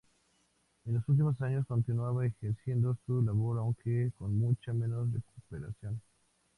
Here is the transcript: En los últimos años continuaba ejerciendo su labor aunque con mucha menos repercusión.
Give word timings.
En 0.87 0.95
los 0.95 1.07
últimos 1.09 1.39
años 1.43 1.63
continuaba 1.67 2.25
ejerciendo 2.25 2.97
su 3.05 3.21
labor 3.21 3.59
aunque 3.59 4.11
con 4.17 4.35
mucha 4.35 4.73
menos 4.73 5.07
repercusión. 5.13 6.01